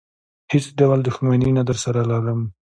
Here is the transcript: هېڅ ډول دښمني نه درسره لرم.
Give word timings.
هېڅ 0.51 0.65
ډول 0.79 0.99
دښمني 1.07 1.49
نه 1.57 1.63
درسره 1.69 2.01
لرم. 2.11 2.41